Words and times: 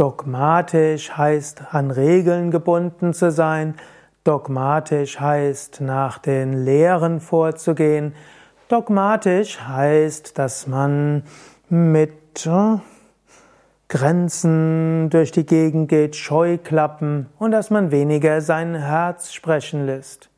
Dogmatisch 0.00 1.10
heißt 1.18 1.74
an 1.74 1.90
Regeln 1.90 2.50
gebunden 2.50 3.12
zu 3.12 3.30
sein. 3.30 3.74
Dogmatisch 4.24 5.20
heißt 5.20 5.82
nach 5.82 6.16
den 6.16 6.64
Lehren 6.64 7.20
vorzugehen. 7.20 8.14
Dogmatisch 8.68 9.60
heißt, 9.60 10.38
dass 10.38 10.66
man 10.66 11.24
mit 11.68 12.46
äh, 12.46 12.78
Grenzen 13.88 15.10
durch 15.10 15.32
die 15.32 15.44
Gegend 15.44 15.90
geht, 15.90 16.16
Scheuklappen 16.16 17.26
und 17.38 17.50
dass 17.50 17.68
man 17.68 17.90
weniger 17.90 18.40
sein 18.40 18.74
Herz 18.74 19.34
sprechen 19.34 19.84
lässt. 19.84 20.29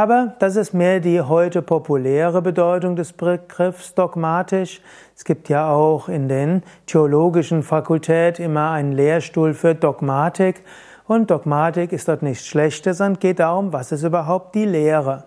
Aber 0.00 0.32
das 0.38 0.56
ist 0.56 0.72
mehr 0.72 0.98
die 0.98 1.20
heute 1.20 1.60
populäre 1.60 2.40
Bedeutung 2.40 2.96
des 2.96 3.12
Begriffs 3.12 3.92
dogmatisch. 3.92 4.80
Es 5.14 5.24
gibt 5.24 5.50
ja 5.50 5.70
auch 5.70 6.08
in 6.08 6.26
den 6.26 6.62
theologischen 6.86 7.62
Fakultäten 7.62 8.42
immer 8.42 8.70
einen 8.70 8.92
Lehrstuhl 8.92 9.52
für 9.52 9.74
Dogmatik. 9.74 10.62
Und 11.06 11.30
Dogmatik 11.30 11.92
ist 11.92 12.08
dort 12.08 12.22
nichts 12.22 12.46
Schlechtes, 12.46 12.96
sondern 12.96 13.20
geht 13.20 13.40
darum, 13.40 13.74
was 13.74 13.92
ist 13.92 14.02
überhaupt 14.02 14.54
die 14.54 14.64
Lehre. 14.64 15.24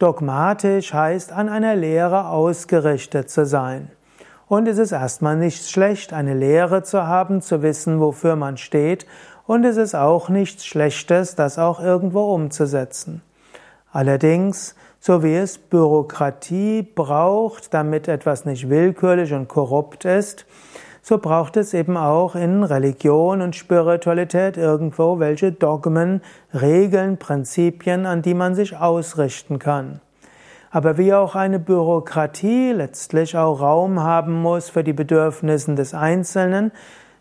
Dogmatisch 0.00 0.92
heißt, 0.92 1.30
an 1.30 1.48
einer 1.48 1.76
Lehre 1.76 2.26
ausgerichtet 2.26 3.30
zu 3.30 3.46
sein. 3.46 3.88
Und 4.48 4.66
es 4.66 4.78
ist 4.78 4.90
erstmal 4.90 5.36
nicht 5.36 5.70
schlecht, 5.70 6.12
eine 6.12 6.34
Lehre 6.34 6.82
zu 6.82 7.06
haben, 7.06 7.40
zu 7.40 7.62
wissen, 7.62 8.00
wofür 8.00 8.34
man 8.34 8.56
steht. 8.56 9.06
Und 9.46 9.62
es 9.62 9.76
ist 9.76 9.94
auch 9.94 10.28
nichts 10.28 10.66
Schlechtes, 10.66 11.36
das 11.36 11.56
auch 11.56 11.78
irgendwo 11.78 12.34
umzusetzen. 12.34 13.22
Allerdings, 13.92 14.74
so 15.00 15.22
wie 15.22 15.34
es 15.34 15.58
Bürokratie 15.58 16.82
braucht, 16.82 17.74
damit 17.74 18.08
etwas 18.08 18.46
nicht 18.46 18.70
willkürlich 18.70 19.34
und 19.34 19.48
korrupt 19.48 20.06
ist, 20.06 20.46
so 21.02 21.18
braucht 21.18 21.56
es 21.56 21.74
eben 21.74 21.96
auch 21.96 22.34
in 22.34 22.62
Religion 22.62 23.42
und 23.42 23.56
Spiritualität 23.56 24.56
irgendwo 24.56 25.18
welche 25.18 25.52
Dogmen, 25.52 26.22
Regeln, 26.54 27.18
Prinzipien, 27.18 28.06
an 28.06 28.22
die 28.22 28.34
man 28.34 28.54
sich 28.54 28.76
ausrichten 28.76 29.58
kann. 29.58 30.00
Aber 30.70 30.96
wie 30.96 31.12
auch 31.12 31.34
eine 31.34 31.58
Bürokratie 31.58 32.72
letztlich 32.72 33.36
auch 33.36 33.60
Raum 33.60 34.00
haben 34.00 34.40
muss 34.40 34.70
für 34.70 34.84
die 34.84 34.94
Bedürfnisse 34.94 35.74
des 35.74 35.92
Einzelnen, 35.92 36.72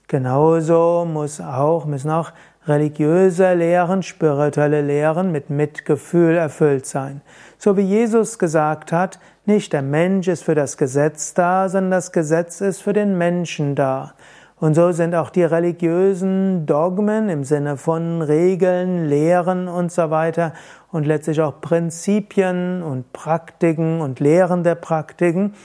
genauso 0.08 1.06
muss 1.06 1.42
auch, 1.42 1.86
müssen 1.86 2.12
auch 2.12 2.32
religiöse 2.68 3.54
Lehren, 3.54 4.04
spirituelle 4.04 4.82
Lehren 4.82 5.32
mit 5.32 5.50
Mitgefühl 5.50 6.36
erfüllt 6.36 6.86
sein. 6.86 7.22
So 7.58 7.78
wie 7.78 7.82
Jesus 7.82 8.38
gesagt 8.40 8.92
hat, 8.92 9.20
nicht 9.46 9.74
der 9.74 9.82
Mensch 9.82 10.28
ist 10.28 10.44
für 10.44 10.56
das 10.56 10.78
Gesetz 10.78 11.34
da, 11.34 11.70
sondern 11.70 11.92
das 11.92 12.12
Gesetz 12.12 12.62
ist 12.62 12.82
für 12.82 12.94
den 12.94 13.18
Menschen 13.18 13.76
da. 13.76 14.14
Und 14.62 14.76
so 14.76 14.92
sind 14.92 15.16
auch 15.16 15.32
die 15.32 15.44
religiösen 15.44 16.68
Dogmen 16.68 17.30
im 17.30 17.44
Sinne 17.44 17.78
von 17.78 18.22
Regeln, 18.22 19.08
Lehren 19.08 19.68
und 19.68 19.92
so 19.92 20.12
weiter 20.12 20.54
und 20.92 21.08
letztlich 21.08 21.42
auch 21.42 21.62
Prinzipien 21.62 22.84
und 22.84 23.12
Praktiken 23.12 24.02
und 24.02 24.20
Lehren 24.20 24.64
der 24.64 24.76
Praktiken 24.76 25.56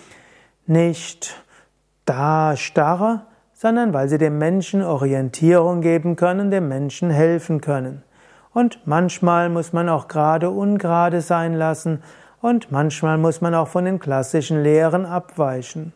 nicht 0.67 1.45
da 2.07 2.57
starre, 2.57 3.27
sondern 3.67 3.93
weil 3.93 4.09
sie 4.09 4.19
dem 4.19 4.39
Menschen 4.39 4.81
Orientierung 4.81 5.81
geben 5.81 6.15
können, 6.15 6.53
dem 6.53 6.69
Menschen 6.69 7.11
helfen 7.11 7.61
können. 7.61 8.05
Und 8.55 8.87
manchmal 8.87 9.49
muss 9.49 9.73
man 9.73 9.89
auch 9.89 10.07
gerade 10.07 10.51
ungerade 10.51 11.21
sein 11.21 11.53
lassen 11.53 12.01
und 12.41 12.71
manchmal 12.71 13.19
muss 13.19 13.41
man 13.41 13.57
auch 13.57 13.67
von 13.67 13.85
den 13.85 13.99
klassischen 13.99 14.63
Lehren 14.63 15.05
abweichen. 15.05 15.93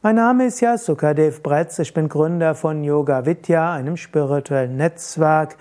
Mein 0.00 0.14
Name 0.14 0.46
ist 0.46 0.60
ja 0.60 0.78
Sukadev 0.78 1.42
Bretz, 1.42 1.76
ich 1.80 1.92
bin 1.92 2.08
Gründer 2.08 2.54
von 2.54 2.84
Yoga 2.84 3.26
Vidya, 3.26 3.72
einem 3.72 3.96
spirituellen 3.96 4.76
Netzwerk. 4.76 5.56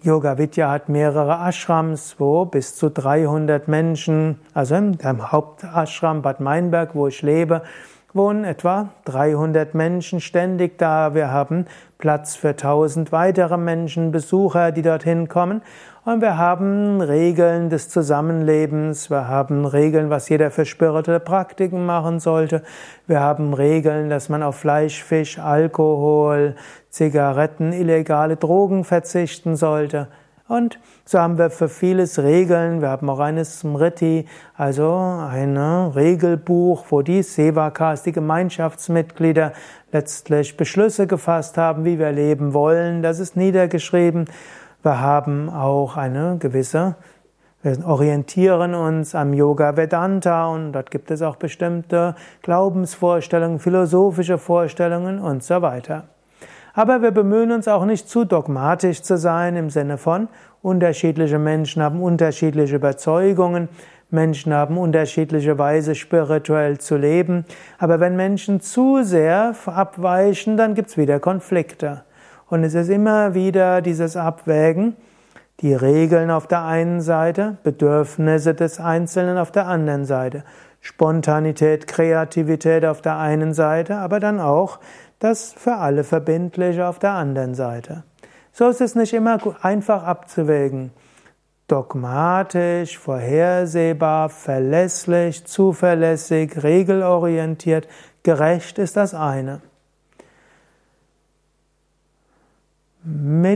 Yoga 0.00 0.38
Vidya 0.38 0.70
hat 0.70 0.88
mehrere 0.88 1.44
Ashrams, 1.48 2.20
wo 2.20 2.44
bis 2.44 2.76
zu 2.76 2.88
300 2.88 3.66
Menschen, 3.66 4.38
also 4.54 4.76
im 4.76 4.96
Hauptashram 5.04 6.22
Bad 6.22 6.38
Meinberg, 6.38 6.94
wo 6.94 7.08
ich 7.08 7.20
lebe, 7.20 7.62
wohnen 8.12 8.44
etwa 8.44 8.88
300 9.04 9.74
Menschen 9.74 10.20
ständig 10.20 10.78
da. 10.78 11.14
Wir 11.14 11.30
haben 11.30 11.66
Platz 11.98 12.36
für 12.36 12.50
1000 12.50 13.12
weitere 13.12 13.56
Menschen, 13.56 14.10
Besucher, 14.10 14.72
die 14.72 14.82
dorthin 14.82 15.28
kommen. 15.28 15.62
Und 16.04 16.22
wir 16.22 16.38
haben 16.38 17.00
Regeln 17.02 17.68
des 17.68 17.88
Zusammenlebens. 17.90 19.10
Wir 19.10 19.28
haben 19.28 19.66
Regeln, 19.66 20.08
was 20.08 20.28
jeder 20.28 20.50
für 20.50 20.64
spirituelle 20.64 21.20
Praktiken 21.20 21.84
machen 21.84 22.20
sollte. 22.20 22.62
Wir 23.06 23.20
haben 23.20 23.52
Regeln, 23.52 24.08
dass 24.08 24.28
man 24.28 24.42
auf 24.42 24.56
Fleisch, 24.56 25.04
Fisch, 25.04 25.38
Alkohol, 25.38 26.56
Zigaretten, 26.88 27.72
illegale 27.72 28.36
Drogen 28.36 28.84
verzichten 28.84 29.56
sollte. 29.56 30.08
Und 30.50 30.80
so 31.04 31.20
haben 31.20 31.38
wir 31.38 31.48
für 31.48 31.68
vieles 31.68 32.18
Regeln. 32.18 32.80
Wir 32.80 32.88
haben 32.88 33.08
auch 33.08 33.20
eine 33.20 33.44
Smriti, 33.44 34.26
also 34.56 34.96
ein 34.96 35.56
Regelbuch, 35.56 36.86
wo 36.88 37.02
die 37.02 37.22
Sevakas, 37.22 38.02
die 38.02 38.10
Gemeinschaftsmitglieder, 38.10 39.52
letztlich 39.92 40.56
Beschlüsse 40.56 41.06
gefasst 41.06 41.56
haben, 41.56 41.84
wie 41.84 42.00
wir 42.00 42.10
leben 42.10 42.52
wollen. 42.52 43.00
Das 43.00 43.20
ist 43.20 43.36
niedergeschrieben. 43.36 44.24
Wir 44.82 45.00
haben 45.00 45.48
auch 45.50 45.96
eine 45.96 46.36
gewisse 46.40 46.96
wir 47.62 47.86
orientieren 47.86 48.74
uns 48.74 49.14
am 49.14 49.34
Yoga 49.34 49.76
Vedanta 49.76 50.48
und 50.48 50.72
dort 50.72 50.90
gibt 50.90 51.10
es 51.10 51.20
auch 51.20 51.36
bestimmte 51.36 52.16
Glaubensvorstellungen, 52.40 53.58
philosophische 53.58 54.38
Vorstellungen 54.38 55.20
und 55.20 55.44
so 55.44 55.60
weiter. 55.60 56.08
Aber 56.74 57.02
wir 57.02 57.10
bemühen 57.10 57.52
uns 57.52 57.68
auch 57.68 57.84
nicht 57.84 58.08
zu 58.08 58.24
dogmatisch 58.24 59.02
zu 59.02 59.16
sein 59.16 59.56
im 59.56 59.70
Sinne 59.70 59.98
von 59.98 60.28
unterschiedliche 60.62 61.38
Menschen 61.38 61.82
haben 61.82 62.02
unterschiedliche 62.02 62.76
Überzeugungen, 62.76 63.68
Menschen 64.10 64.52
haben 64.52 64.76
unterschiedliche 64.76 65.58
Weise 65.58 65.94
spirituell 65.94 66.78
zu 66.78 66.96
leben. 66.96 67.44
Aber 67.78 68.00
wenn 68.00 68.16
Menschen 68.16 68.60
zu 68.60 69.02
sehr 69.02 69.54
abweichen, 69.66 70.56
dann 70.56 70.74
gibt's 70.74 70.96
wieder 70.96 71.20
Konflikte. 71.20 72.02
Und 72.48 72.64
es 72.64 72.74
ist 72.74 72.88
immer 72.88 73.34
wieder 73.34 73.80
dieses 73.80 74.16
Abwägen, 74.16 74.96
die 75.60 75.74
Regeln 75.74 76.30
auf 76.30 76.48
der 76.48 76.64
einen 76.64 77.00
Seite, 77.00 77.58
Bedürfnisse 77.62 78.54
des 78.54 78.80
Einzelnen 78.80 79.38
auf 79.38 79.52
der 79.52 79.68
anderen 79.68 80.04
Seite. 80.04 80.42
Spontanität, 80.80 81.86
Kreativität 81.86 82.86
auf 82.86 83.02
der 83.02 83.18
einen 83.18 83.52
Seite, 83.52 83.98
aber 83.98 84.18
dann 84.18 84.40
auch 84.40 84.80
das 85.20 85.52
für 85.52 85.76
alle 85.76 86.02
Verbindliche 86.02 86.88
auf 86.88 86.98
der 86.98 87.12
anderen 87.12 87.54
Seite. 87.54 88.02
So 88.52 88.68
ist 88.68 88.80
es 88.80 88.96
nicht 88.96 89.12
immer 89.12 89.38
einfach 89.62 90.02
abzuwägen. 90.02 90.90
Dogmatisch, 91.68 92.98
vorhersehbar, 92.98 94.28
verlässlich, 94.28 95.44
zuverlässig, 95.44 96.64
regelorientiert, 96.64 97.86
gerecht 98.24 98.78
ist 98.78 98.96
das 98.96 99.14
eine. 99.14 99.60
Mitfühlend, 103.02 103.54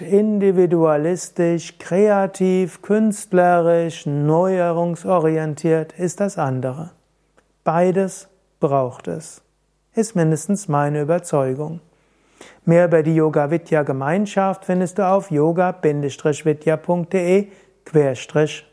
individualistisch, 0.00 1.78
kreativ, 1.78 2.82
künstlerisch, 2.82 4.04
neuerungsorientiert 4.04 5.92
ist 5.92 6.18
das 6.20 6.38
andere. 6.38 6.90
Beides 7.62 8.28
braucht 8.60 9.08
es 9.08 9.42
ist 9.98 10.14
mindestens 10.14 10.68
meine 10.68 11.02
Überzeugung. 11.02 11.80
Mehr 12.64 12.84
über 12.84 13.02
die 13.02 13.16
Yoga 13.16 13.50
Vidya 13.50 13.82
Gemeinschaft 13.82 14.64
findest 14.64 14.98
du 14.98 15.06
auf 15.06 15.32
yoga-vidya.de 15.32 17.48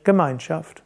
Gemeinschaft. 0.03 0.84